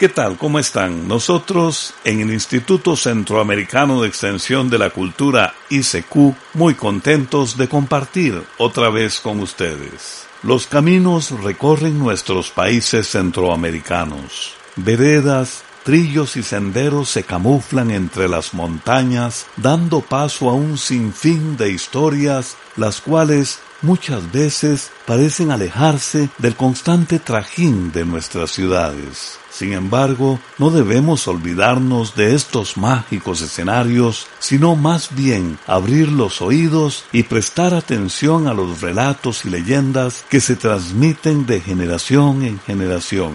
[0.00, 0.38] ¿Qué tal?
[0.38, 1.08] ¿Cómo están?
[1.08, 8.42] Nosotros en el Instituto Centroamericano de Extensión de la Cultura ICQ muy contentos de compartir
[8.56, 10.24] otra vez con ustedes.
[10.42, 14.54] Los caminos recorren nuestros países centroamericanos.
[14.74, 21.72] Veredas, trillos y senderos se camuflan entre las montañas, dando paso a un sinfín de
[21.72, 29.39] historias, las cuales muchas veces parecen alejarse del constante trajín de nuestras ciudades.
[29.50, 37.04] Sin embargo, no debemos olvidarnos de estos mágicos escenarios, sino más bien abrir los oídos
[37.12, 43.34] y prestar atención a los relatos y leyendas que se transmiten de generación en generación.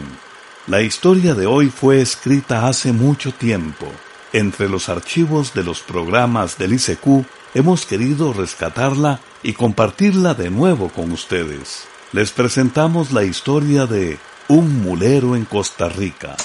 [0.68, 3.86] La historia de hoy fue escrita hace mucho tiempo.
[4.34, 10.90] Entre los archivos de los programas del ICQ hemos querido rescatarla y compartirla de nuevo
[10.90, 11.86] con ustedes.
[12.14, 16.36] Les presentamos la historia de un mulero en Costa Rica.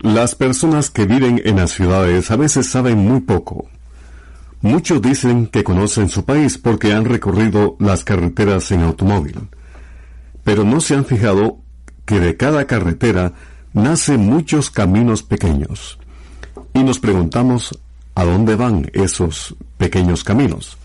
[0.00, 3.68] Las personas que viven en las ciudades a veces saben muy poco.
[4.62, 9.48] Muchos dicen que conocen su país porque han recorrido las carreteras en automóvil.
[10.42, 11.58] Pero no se han fijado
[12.04, 13.32] que de cada carretera
[13.72, 15.98] nacen muchos caminos pequeños.
[16.74, 17.78] Y nos preguntamos
[18.16, 20.78] a dónde van esos pequeños caminos.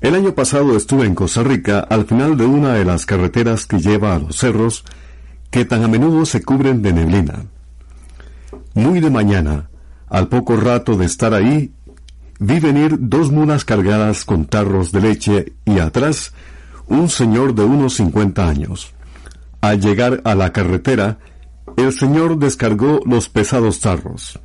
[0.00, 3.80] El año pasado estuve en Costa Rica al final de una de las carreteras que
[3.80, 4.84] lleva a los cerros
[5.50, 7.46] que tan a menudo se cubren de neblina.
[8.74, 9.70] Muy de mañana,
[10.08, 11.72] al poco rato de estar ahí,
[12.38, 16.34] vi venir dos mulas cargadas con tarros de leche y atrás
[16.88, 18.92] un señor de unos cincuenta años.
[19.62, 21.18] Al llegar a la carretera,
[21.78, 24.38] el señor descargó los pesados tarros.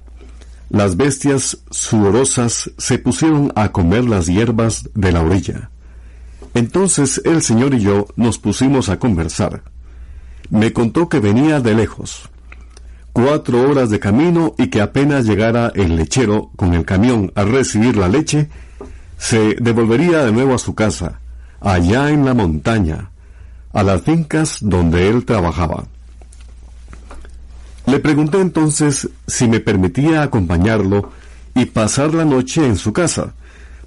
[0.72, 5.70] Las bestias sudorosas se pusieron a comer las hierbas de la orilla.
[6.54, 9.64] Entonces el señor y yo nos pusimos a conversar.
[10.50, 12.30] Me contó que venía de lejos,
[13.12, 17.98] cuatro horas de camino y que apenas llegara el lechero con el camión a recibir
[17.98, 18.48] la leche,
[19.18, 21.20] se devolvería de nuevo a su casa,
[21.59, 23.12] allá en la montaña,
[23.74, 25.84] a las fincas donde él trabajaba.
[27.91, 31.09] Le pregunté entonces si me permitía acompañarlo
[31.53, 33.34] y pasar la noche en su casa,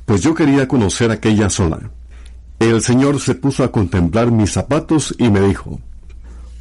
[0.04, 1.90] pues yo quería conocer aquella zona.
[2.58, 5.80] El señor se puso a contemplar mis zapatos y me dijo,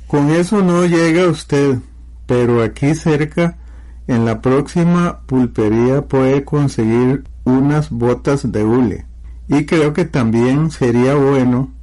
[0.07, 1.79] Con eso no llega usted,
[2.27, 3.57] pero aquí cerca,
[4.07, 9.05] en la próxima pulpería puede conseguir unas botas de hule.
[9.49, 11.73] Y creo que también sería bueno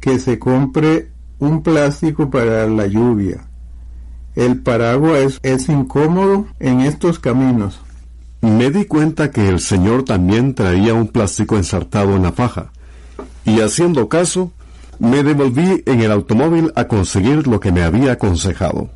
[0.00, 3.47] que se compre un plástico para la lluvia
[4.38, 7.80] el paraguas es, incómodo en estos caminos.
[8.40, 12.70] Me di cuenta que el señor también traía un plástico ensartado en la faja,
[13.44, 14.52] y haciendo caso,
[15.00, 18.90] me devolví en el automóvil a conseguir lo que me había aconsejado.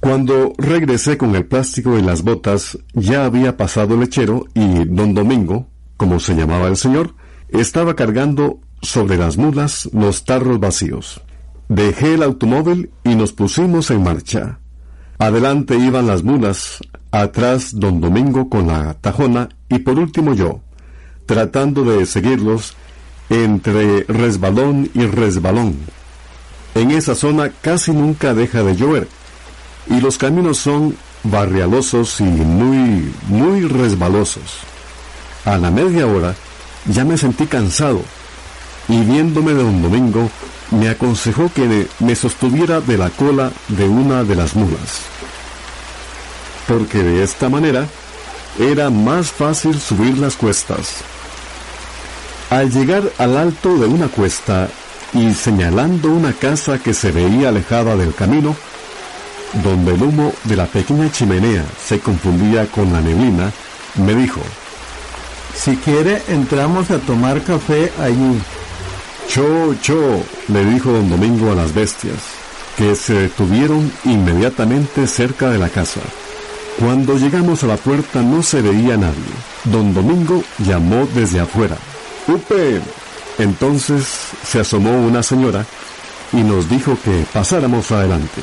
[0.00, 5.12] Cuando regresé con el plástico y las botas, ya había pasado el lechero y don
[5.12, 5.66] Domingo,
[5.98, 7.14] como se llamaba el señor,
[7.50, 11.20] estaba cargando sobre las mulas los tarros vacíos.
[11.68, 14.58] Dejé el automóvil y nos pusimos en marcha.
[15.20, 16.78] Adelante iban las mulas,
[17.10, 20.60] atrás don Domingo con la tajona y por último yo,
[21.26, 22.72] tratando de seguirlos
[23.28, 25.76] entre resbalón y resbalón.
[26.74, 29.08] En esa zona casi nunca deja de llover
[29.90, 34.60] y los caminos son barrialosos y muy, muy resbalosos.
[35.44, 36.34] A la media hora
[36.86, 38.00] ya me sentí cansado
[38.88, 40.30] y viéndome de don Domingo
[40.70, 45.02] me aconsejó que me sostuviera de la cola de una de las mulas,
[46.70, 47.84] porque de esta manera
[48.56, 50.98] era más fácil subir las cuestas.
[52.48, 54.68] Al llegar al alto de una cuesta
[55.12, 58.54] y señalando una casa que se veía alejada del camino,
[59.64, 63.50] donde el humo de la pequeña chimenea se confundía con la neblina,
[63.96, 64.40] me dijo,
[65.56, 68.40] Si quiere, entramos a tomar café allí.
[69.28, 72.18] Cho, cho, le dijo don Domingo a las bestias,
[72.76, 76.00] que se detuvieron inmediatamente cerca de la casa.
[76.78, 79.32] Cuando llegamos a la puerta no se veía nadie.
[79.64, 81.76] Don Domingo llamó desde afuera.
[82.26, 82.80] ¡Upe!
[83.38, 84.06] Entonces
[84.44, 85.64] se asomó una señora
[86.32, 88.40] y nos dijo que pasáramos adelante.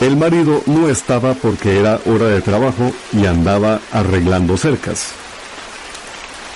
[0.00, 5.08] El marido no estaba porque era hora de trabajo y andaba arreglando cercas.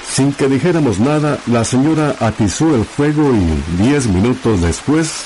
[0.08, 5.24] Sin que dijéramos nada, la señora atizó el fuego y diez minutos después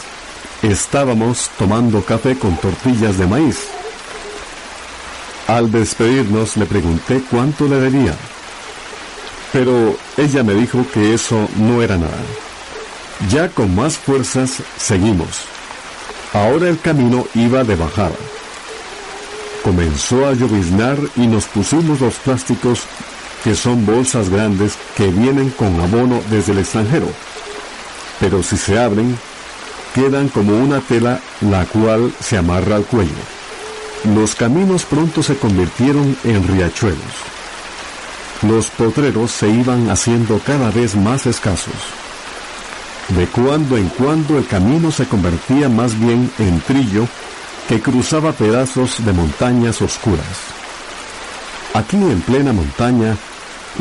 [0.62, 3.58] estábamos tomando café con tortillas de maíz.
[5.46, 8.14] Al despedirnos le pregunté cuánto le debía,
[9.52, 12.18] pero ella me dijo que eso no era nada.
[13.30, 15.44] Ya con más fuerzas seguimos.
[16.32, 18.16] Ahora el camino iba de bajada.
[19.62, 22.82] Comenzó a lloviznar y nos pusimos los plásticos
[23.44, 27.06] que son bolsas grandes que vienen con abono desde el extranjero.
[28.18, 29.16] Pero si se abren,
[29.94, 33.35] quedan como una tela la cual se amarra al cuello.
[34.14, 37.00] Los caminos pronto se convirtieron en riachuelos.
[38.42, 41.74] Los potreros se iban haciendo cada vez más escasos.
[43.08, 47.08] De cuando en cuando el camino se convertía más bien en trillo
[47.68, 50.24] que cruzaba pedazos de montañas oscuras.
[51.74, 53.16] Aquí en plena montaña,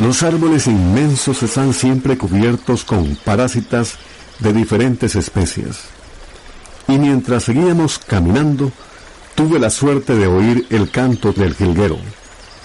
[0.00, 3.94] los árboles inmensos están siempre cubiertos con parásitas
[4.40, 5.82] de diferentes especies.
[6.88, 8.72] Y mientras seguíamos caminando,
[9.36, 11.98] tuve la suerte de oír el canto del jilguero,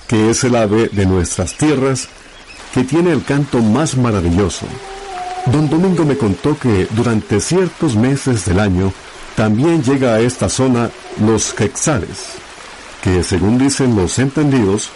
[0.07, 2.07] que es el ave de nuestras tierras
[2.73, 4.65] que tiene el canto más maravilloso
[5.47, 8.93] Don Domingo me contó que durante ciertos meses del año
[9.35, 12.33] también llega a esta zona los quexales,
[13.03, 14.91] que según dicen los entendidos,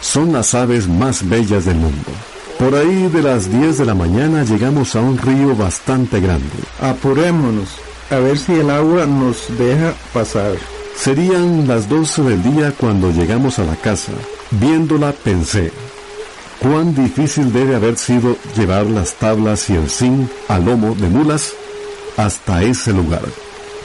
[0.00, 2.10] son las aves más bellas del mundo.
[2.58, 6.56] Por ahí de las 10 de la mañana llegamos a un río bastante grande.
[6.80, 7.68] Apurémonos,
[8.10, 10.56] a ver si el agua nos deja pasar.
[10.96, 14.12] Serían las 12 del día cuando llegamos a la casa.
[14.52, 15.72] Viéndola pensé,
[16.60, 21.52] cuán difícil debe haber sido llevar las tablas y el zinc al lomo de mulas
[22.16, 23.22] hasta ese lugar.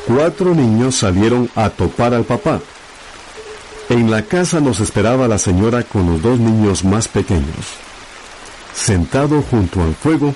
[0.08, 2.62] Cuatro niños salieron a topar al papá.
[3.90, 7.66] En la casa nos esperaba la señora con los dos niños más pequeños.
[8.74, 10.34] Sentado junto al fuego,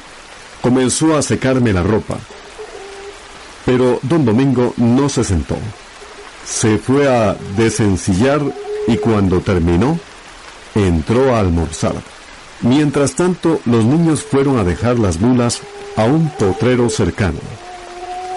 [0.61, 2.17] comenzó a secarme la ropa.
[3.65, 5.55] Pero don Domingo no se sentó.
[6.45, 8.41] Se fue a desencillar
[8.87, 9.97] y cuando terminó,
[10.75, 11.95] entró a almorzar.
[12.61, 15.61] Mientras tanto, los niños fueron a dejar las mulas
[15.95, 17.39] a un potrero cercano.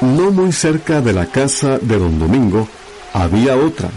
[0.01, 2.69] No muy cerca de la casa de don Domingo
[3.13, 3.89] había otra.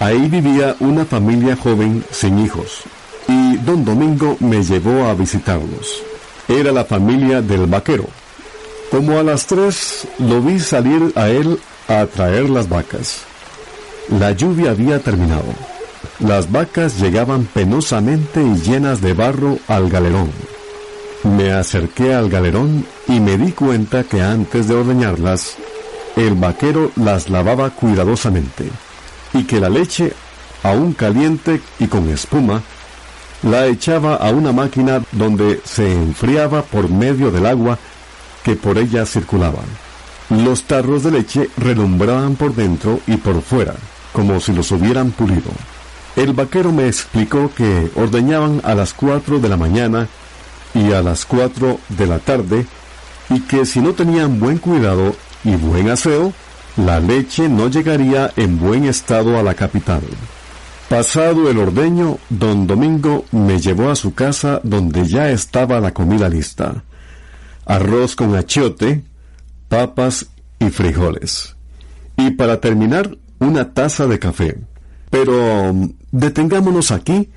[0.00, 2.82] Ahí vivía una familia joven sin hijos,
[3.26, 6.02] y don Domingo me llevó a visitarlos.
[6.48, 8.06] Era la familia del vaquero.
[8.90, 13.22] Como a las tres lo vi salir a él a traer las vacas.
[14.10, 15.54] La lluvia había terminado.
[16.20, 20.30] Las vacas llegaban penosamente y llenas de barro al galerón.
[21.24, 25.56] Me acerqué al galerón y me di cuenta que antes de ordeñarlas,
[26.16, 28.68] el vaquero las lavaba cuidadosamente
[29.32, 30.12] y que la leche,
[30.62, 32.62] aún caliente y con espuma,
[33.42, 37.78] la echaba a una máquina donde se enfriaba por medio del agua
[38.42, 39.60] que por ella circulaba.
[40.30, 43.74] Los tarros de leche relumbraban por dentro y por fuera,
[44.12, 45.50] como si los hubieran pulido.
[46.16, 50.08] El vaquero me explicó que ordeñaban a las 4 de la mañana
[50.74, 52.66] y a las 4 de la tarde
[53.30, 56.32] y que si no tenían buen cuidado y buen aseo,
[56.76, 60.02] la leche no llegaría en buen estado a la capital.
[60.88, 66.28] Pasado el ordeño, don Domingo me llevó a su casa donde ya estaba la comida
[66.28, 66.82] lista.
[67.66, 69.02] Arroz con achiote,
[69.68, 70.26] papas
[70.58, 71.56] y frijoles.
[72.16, 74.58] Y para terminar, una taza de café.
[75.10, 77.30] Pero um, detengámonos aquí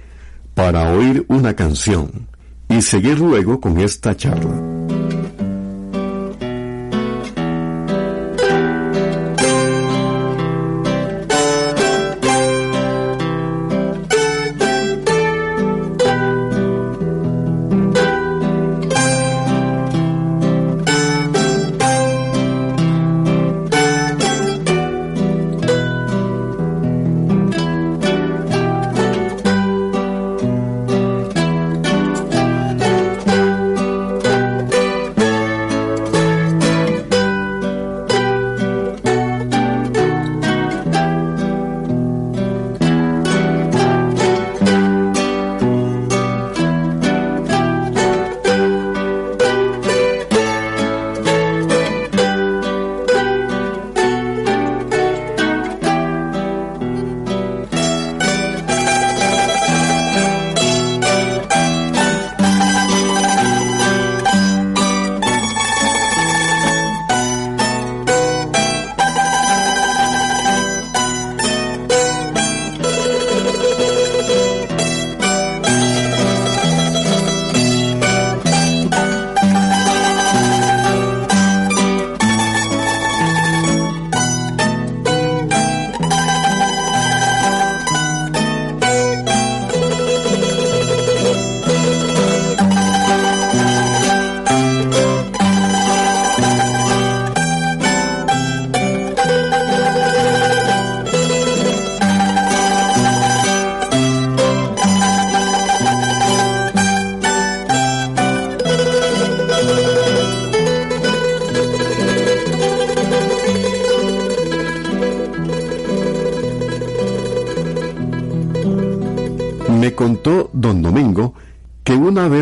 [0.54, 2.28] para oír una canción
[2.68, 4.81] y seguir luego con esta charla.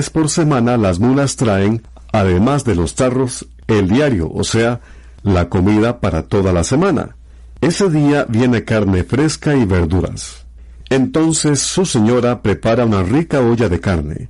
[0.10, 1.82] Por semana las mulas traen,
[2.14, 4.82] además de los tarros, el diario, o sea,
[5.24, 7.16] la comida para toda la semana.
[7.62, 10.46] Ese día viene carne fresca y verduras.
[10.90, 14.30] Entonces su señora prepara una rica olla de carne,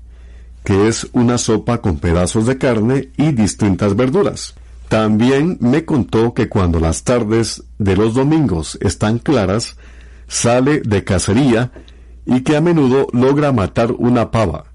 [0.64, 4.56] que es una sopa con pedazos de carne y distintas verduras.
[4.90, 9.78] También me contó que cuando las tardes de los domingos están claras,
[10.28, 11.72] sale de cacería
[12.26, 14.66] y que a menudo logra matar una pava,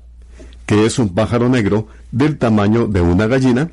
[0.67, 3.71] que es un pájaro negro del tamaño de una gallina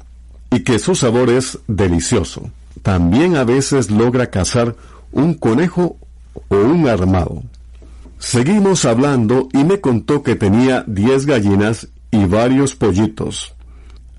[0.50, 2.50] y que su sabor es delicioso.
[2.84, 4.76] También a veces logra cazar
[5.12, 5.98] un conejo
[6.50, 7.44] o un armado.
[8.20, 13.56] Seguimos hablando y me contó que tenía diez gallinas y varios pollitos.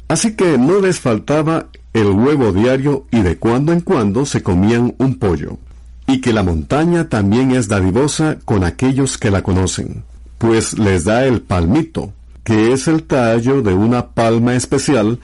[0.08, 4.94] Así que no les faltaba el huevo diario y de cuando en cuando se comían
[4.98, 5.58] un pollo.
[6.06, 10.02] Y que la montaña también es dadivosa con aquellos que la conocen,
[10.38, 12.12] pues les da el palmito,
[12.44, 15.20] que es el tallo de una palma especial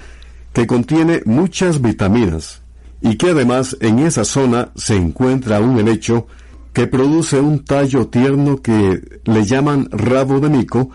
[0.52, 2.62] que contiene muchas vitaminas,
[3.00, 6.26] y que además en esa zona se encuentra un helecho
[6.72, 10.90] que produce un tallo tierno que le llaman rabo de mico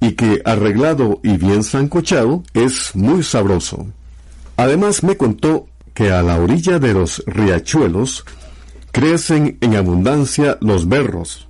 [0.00, 3.86] y que arreglado y bien sancochado es muy sabroso.
[4.56, 8.24] Además me contó que a la orilla de los riachuelos
[8.92, 11.48] crecen en abundancia los berros,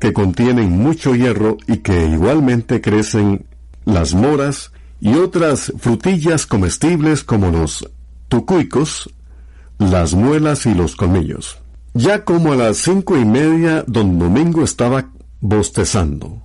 [0.00, 3.46] que contienen mucho hierro y que igualmente crecen
[3.84, 7.88] las moras y otras frutillas comestibles como los
[8.28, 9.10] tucuicos,
[9.78, 11.58] las muelas y los colmillos.
[11.94, 15.10] Ya como a las cinco y media, don Domingo estaba
[15.40, 16.40] bostezando.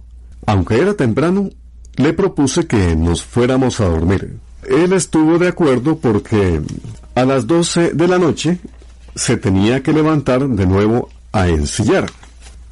[0.45, 1.49] Aunque era temprano,
[1.95, 4.39] le propuse que nos fuéramos a dormir.
[4.63, 6.61] Él estuvo de acuerdo porque
[7.15, 8.59] a las doce de la noche
[9.15, 12.09] se tenía que levantar de nuevo a ensillar.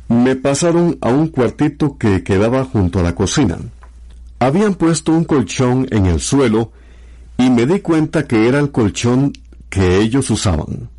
[0.07, 3.57] Me pasaron a un cuartito que quedaba junto a la cocina.
[4.39, 6.71] Habían puesto un colchón en el suelo
[7.37, 9.33] y me di cuenta que era el colchón
[9.69, 10.89] que ellos usaban.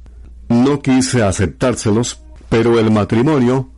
[0.49, 3.71] No quise aceptárselos, pero el matrimonio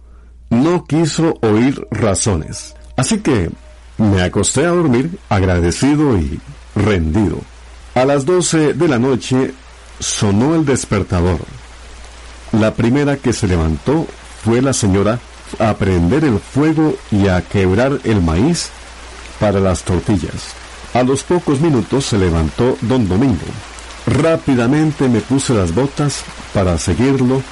[0.50, 2.74] no quiso oír razones.
[2.96, 3.50] Así que
[3.96, 6.40] me acosté a dormir agradecido y
[6.74, 7.40] rendido.
[7.94, 9.52] A las doce de la noche
[9.98, 11.38] sonó el despertador.
[12.52, 14.06] La primera que se levantó
[14.42, 15.18] fue la señora
[15.58, 18.70] a prender el fuego y a quebrar el maíz
[19.38, 20.54] para las tortillas.
[20.94, 23.46] A los pocos minutos se levantó don Domingo.
[24.06, 26.22] Rápidamente me puse las botas
[26.54, 27.42] para seguirlo,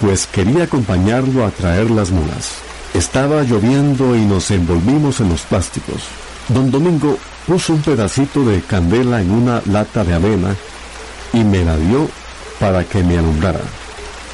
[0.00, 2.54] pues quería acompañarlo a traer las mulas.
[2.92, 6.02] Estaba lloviendo y nos envolvimos en los plásticos.
[6.48, 10.56] Don Domingo puso un pedacito de candela en una lata de avena
[11.32, 12.08] y me la dio
[12.58, 13.60] para que me alumbrara.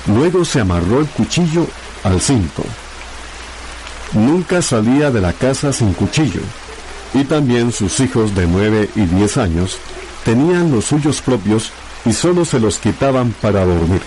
[0.07, 1.67] Luego se amarró el cuchillo
[2.03, 2.65] al cinto.
[4.15, 6.41] Nunca salía de la casa sin cuchillo
[7.15, 9.79] y también sus hijos de nueve y diez años
[10.25, 11.73] tenían los suyos propios
[12.05, 14.03] y solo se los quitaban para dormir.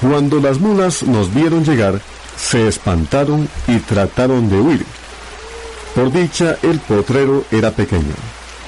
[0.00, 2.00] Cuando las mulas nos vieron llegar,
[2.36, 4.86] se espantaron y trataron de huir.
[5.94, 8.14] Por dicha, el potrero era pequeño.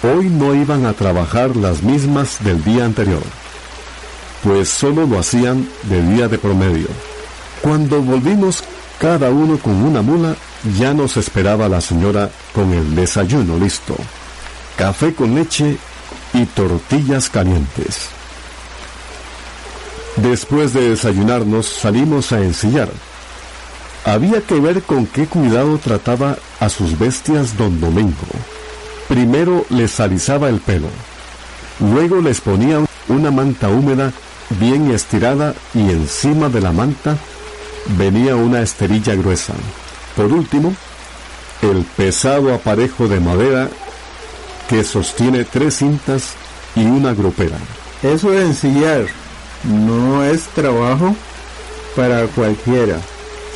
[0.03, 3.23] Hoy no iban a trabajar las mismas del día anterior,
[4.43, 6.89] pues solo lo hacían de día de promedio.
[7.63, 8.65] Cuando volvimos
[9.03, 10.37] cada uno con una mula,
[10.79, 13.97] ya nos esperaba la señora con el desayuno listo.
[14.77, 15.77] Café con leche
[16.33, 18.11] y tortillas calientes.
[20.15, 22.91] Después de desayunarnos salimos a ensillar.
[24.05, 28.29] Había que ver con qué cuidado trataba a sus bestias don Domingo.
[29.09, 30.89] Primero les alisaba el pelo,
[31.81, 32.79] luego les ponía
[33.09, 34.13] una manta húmeda
[34.61, 37.19] bien estirada y encima de la manta
[37.87, 39.55] venía una esterilla gruesa.
[40.17, 40.75] Por último,
[41.63, 43.69] el pesado aparejo de madera
[44.69, 46.35] que sostiene tres cintas
[46.75, 47.57] y una grupera.
[48.03, 49.07] Eso de ensillar
[49.65, 51.15] no es trabajo
[51.95, 52.99] para cualquiera.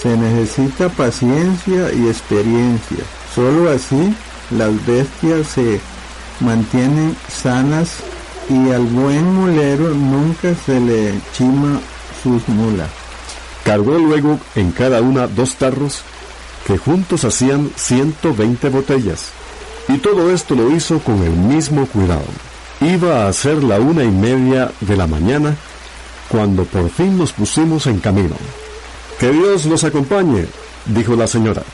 [0.02, 2.99] Se necesita paciencia y experiencia.
[3.35, 4.14] Solo así
[4.50, 5.80] las bestias se
[6.40, 7.97] mantienen sanas
[8.49, 11.80] y al buen mulero nunca se le chima
[12.23, 12.90] sus mulas.
[13.67, 16.03] Cargó luego en cada una dos tarros
[16.69, 19.31] que juntos hacían 120 botellas.
[19.89, 22.27] Y todo esto lo hizo con el mismo cuidado.
[22.81, 25.57] Iba a ser la una y media de la mañana
[26.29, 28.37] cuando por fin nos pusimos en camino.
[29.19, 30.47] Que Dios nos acompañe,
[30.85, 31.65] dijo la señora,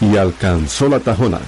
[0.00, 1.40] y alcanzó la tajona.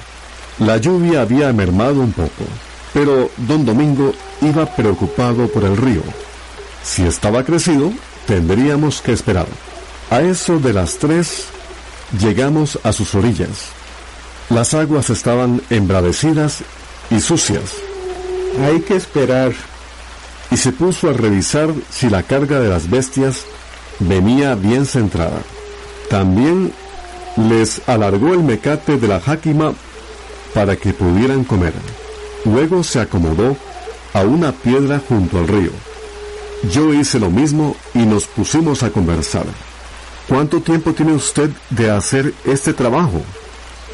[0.58, 2.44] La lluvia había mermado un poco,
[2.92, 6.02] pero don Domingo iba preocupado por el río.
[6.84, 7.90] Si estaba crecido,
[8.26, 9.46] tendríamos que esperar.
[10.10, 11.44] A eso de las tres,
[12.20, 13.68] llegamos a sus orillas.
[14.48, 16.64] Las aguas estaban embravecidas
[17.10, 17.74] y sucias.
[18.60, 19.52] Hay que esperar.
[20.50, 23.44] Y se puso a revisar si la carga de las bestias
[24.00, 25.42] venía bien centrada.
[26.08, 26.72] También
[27.36, 29.74] les alargó el mecate de la jáquima
[30.52, 31.72] para que pudieran comer.
[32.44, 33.56] Luego se acomodó
[34.12, 35.70] a una piedra junto al río.
[36.72, 39.46] Yo hice lo mismo y nos pusimos a conversar.
[40.30, 43.20] ¿Cuánto tiempo tiene usted de hacer este trabajo?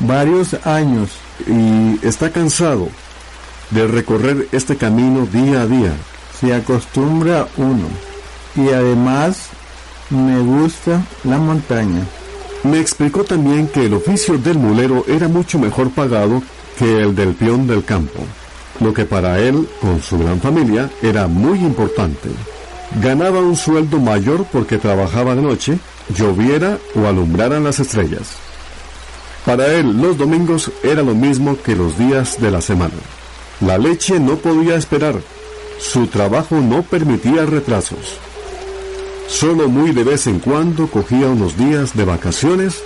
[0.01, 1.09] Varios años.
[1.47, 2.89] ¿Y está cansado
[3.71, 5.95] de recorrer este camino día a día?
[6.39, 7.89] Se acostumbra uno.
[8.55, 9.47] Y además
[10.11, 12.03] me gusta la montaña.
[12.65, 16.43] Me explicó también que el oficio del mulero era mucho mejor pagado
[16.79, 18.21] que el del peón del campo,
[18.81, 22.29] lo que para él, con su gran familia, era muy importante.
[23.01, 28.37] Ganaba un sueldo mayor porque trabajaba de noche, lloviera o alumbraran las estrellas.
[29.45, 32.95] Para él los domingos era lo mismo que los días de la semana.
[33.61, 35.15] La leche no podía esperar.
[35.79, 38.19] Su trabajo no permitía retrasos.
[39.29, 42.83] Solo muy de vez en cuando cogía unos días de vacaciones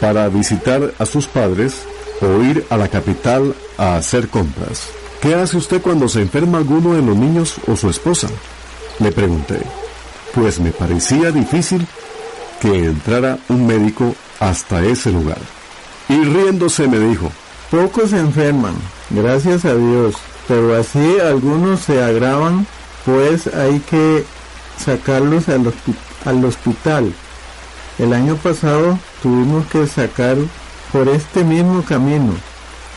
[0.00, 1.74] para visitar a sus padres
[2.20, 4.88] o ir a la capital a hacer compras.
[5.20, 8.28] ¿Qué hace usted cuando se enferma alguno de los niños o su esposa?
[8.98, 9.60] Le pregunté.
[10.34, 11.86] Pues me parecía difícil
[12.62, 15.38] que entrara un médico hasta ese lugar.
[16.08, 17.32] Y riéndose me dijo,
[17.72, 18.74] Pocos se enferman,
[19.10, 20.14] gracias a Dios,
[20.46, 22.64] pero así algunos se agravan,
[23.04, 24.24] pues hay que
[24.78, 25.72] sacarlos al,
[26.24, 27.12] al hospital.
[27.98, 30.36] El año pasado tuvimos que sacar
[30.92, 32.32] por este mismo camino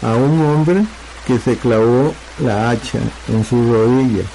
[0.03, 0.85] a un hombre
[1.25, 2.99] que se clavó la hacha
[3.29, 4.25] en su rodilla.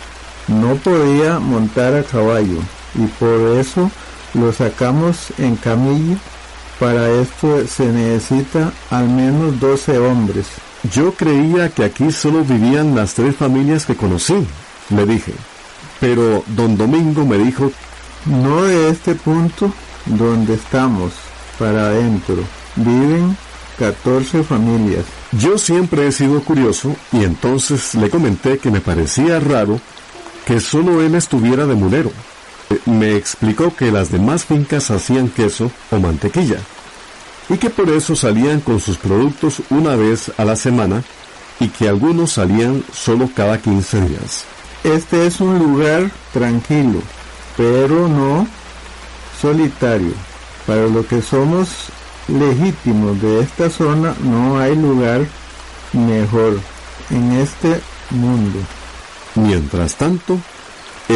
[0.48, 2.58] No podía montar a caballo
[2.96, 3.90] y por eso
[4.34, 6.16] lo sacamos en camilla.
[6.78, 10.46] Para esto se necesita al menos 12 hombres.
[10.92, 14.46] Yo creía que aquí solo vivían las tres familias que conocí,
[14.88, 15.34] le dije.
[16.00, 17.70] Pero don Domingo me dijo,
[18.24, 19.72] no de este punto
[20.06, 21.12] donde estamos,
[21.58, 22.36] para adentro,
[22.76, 23.36] viven
[23.78, 25.04] 14 familias.
[25.32, 29.80] Yo siempre he sido curioso y entonces le comenté que me parecía raro
[30.46, 32.10] que solo él estuviera de mulero.
[32.86, 36.58] Me explicó que las demás fincas hacían queso o mantequilla
[37.48, 41.02] y que por eso salían con sus productos una vez a la semana
[41.58, 44.44] y que algunos salían solo cada 15 días.
[44.84, 47.02] Este es un lugar tranquilo,
[47.56, 48.46] pero no
[49.40, 50.12] solitario.
[50.66, 51.68] Para lo que somos
[52.28, 55.26] legítimos de esta zona no hay lugar
[55.92, 56.60] mejor
[57.10, 57.80] en este
[58.10, 58.58] mundo.
[59.34, 60.38] Mientras tanto,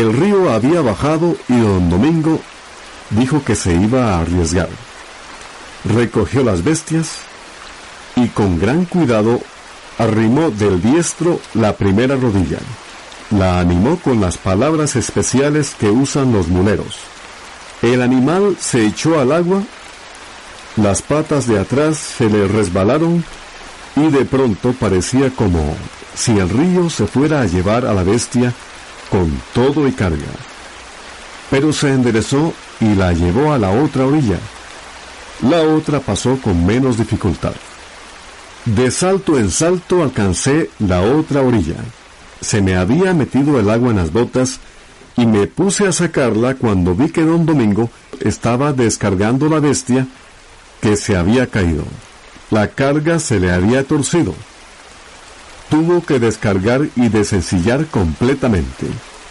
[0.00, 2.40] el río había bajado y don Domingo
[3.10, 4.68] dijo que se iba a arriesgar.
[5.84, 7.18] Recogió las bestias
[8.16, 9.40] y con gran cuidado
[9.98, 12.58] arrimó del diestro la primera rodilla
[13.30, 16.96] la animó con las palabras especiales que usan los muleros.
[17.82, 19.62] El animal se echó al agua,
[20.76, 23.24] las patas de atrás se le resbalaron
[23.96, 25.76] y de pronto parecía como
[26.14, 28.52] si el río se fuera a llevar a la bestia
[29.10, 30.22] con todo y carga.
[31.50, 34.38] Pero se enderezó y la llevó a la otra orilla.
[35.42, 37.54] La otra pasó con menos dificultad.
[38.64, 41.76] De salto en salto alcancé la otra orilla
[42.44, 44.60] se me había metido el agua en las botas
[45.16, 47.90] y me puse a sacarla cuando vi que don Domingo
[48.20, 50.06] estaba descargando la bestia
[50.80, 51.84] que se había caído.
[52.50, 54.34] La carga se le había torcido.
[55.68, 58.86] Tuvo que descargar y desencillar completamente.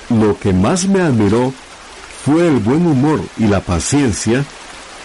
[0.09, 1.53] Lo que más me admiró
[2.25, 4.43] fue el buen humor y la paciencia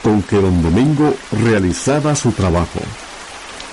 [0.02, 1.14] con que don Domingo
[1.44, 2.80] realizaba su trabajo.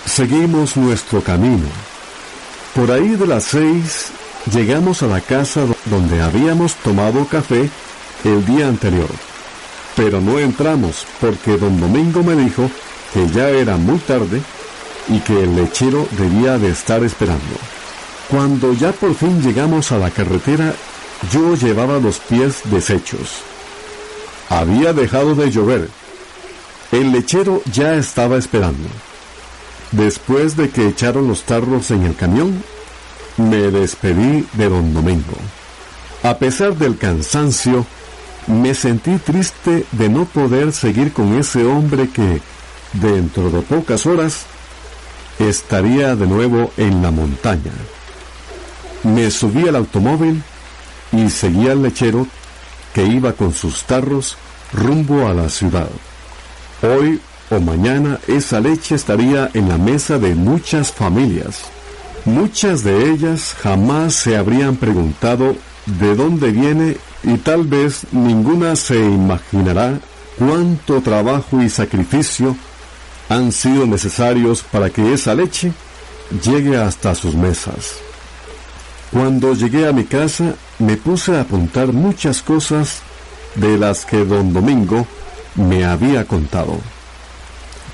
[0.06, 1.68] Seguimos nuestro camino.
[2.74, 4.12] Por ahí de las seis
[4.54, 7.68] Llegamos a la casa donde habíamos tomado café
[8.24, 9.10] el día anterior,
[9.96, 12.70] pero no entramos porque don Domingo me dijo
[13.12, 14.44] que ya era muy tarde
[15.08, 17.56] y que el lechero debía de estar esperando.
[18.30, 20.74] Cuando ya por fin llegamos a la carretera,
[21.32, 23.42] yo llevaba los pies deshechos.
[24.50, 25.90] Había dejado de llover.
[26.92, 28.88] El lechero ya estaba esperando.
[29.92, 32.64] Después de que echaron los tarros en el camión,
[33.38, 35.38] me despedí de don Domingo.
[36.24, 37.86] A pesar del cansancio,
[38.48, 42.42] me sentí triste de no poder seguir con ese hombre que,
[42.94, 44.46] dentro de pocas horas,
[45.40, 47.72] estaría de nuevo en la montaña.
[49.04, 50.42] Me subí al automóvil
[51.12, 52.28] y seguí al lechero
[52.94, 54.38] que iba con sus tarros
[54.74, 55.90] rumbo a la ciudad.
[56.82, 57.20] Hoy
[57.50, 61.62] o mañana esa leche estaría en la mesa de muchas familias.
[62.26, 68.98] Muchas de ellas jamás se habrían preguntado de dónde viene y tal vez ninguna se
[68.98, 70.00] imaginará
[70.38, 72.56] cuánto trabajo y sacrificio
[73.30, 75.72] han sido necesarios para que esa leche
[76.44, 77.96] llegue hasta sus mesas.
[79.12, 83.02] Cuando llegué a mi casa me puse a apuntar muchas cosas
[83.56, 85.08] de las que don Domingo
[85.56, 86.80] me había contado.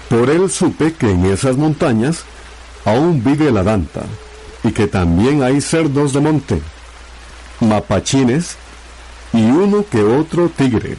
[0.10, 2.24] Por él supe que en esas montañas
[2.86, 4.02] aún vive la danta
[4.64, 6.62] y que también hay cerdos de monte,
[7.60, 8.58] mapachines
[9.34, 10.98] y uno que otro tigre.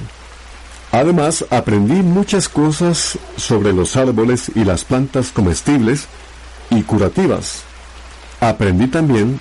[0.93, 6.07] Además, aprendí muchas cosas sobre los árboles y las plantas comestibles
[6.69, 7.63] y curativas.
[8.41, 9.41] Aprendí también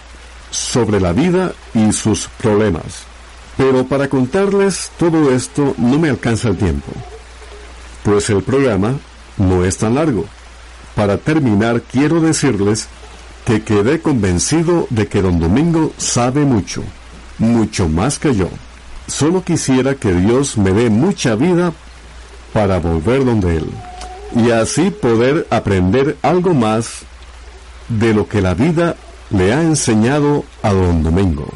[0.50, 3.04] sobre la vida y sus problemas.
[3.58, 6.94] Pero para contarles todo esto no me alcanza el tiempo,
[8.04, 8.98] pues el programa
[9.36, 10.26] no es tan largo.
[10.96, 12.88] Para terminar, quiero decirles
[13.46, 16.82] que quedé convencido de que don Domingo sabe mucho,
[17.40, 18.50] mucho más que yo.
[19.08, 21.74] Solo quisiera que Dios me dé mucha vida
[22.54, 23.70] para volver donde Él
[24.36, 27.02] y así poder aprender algo más
[27.90, 28.96] de lo que la vida
[29.30, 31.48] le ha enseñado a don Domingo.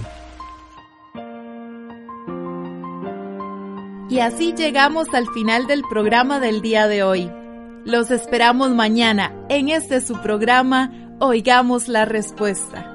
[4.09, 7.31] Y así llegamos al final del programa del día de hoy.
[7.85, 12.94] Los esperamos mañana en este su programa Oigamos la Respuesta.